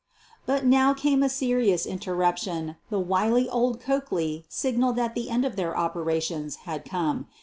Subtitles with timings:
[0.47, 5.55] But now came a serious interruption, the wily old Coakley signaled that the end of
[5.55, 7.27] their operations had come.